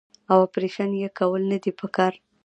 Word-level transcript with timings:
او 0.31 0.37
اپرېشن 0.47 0.89
ئې 0.99 1.07
کول 1.17 1.41
نۀ 1.49 1.57
دي 1.63 1.71
پکار- 1.79 2.13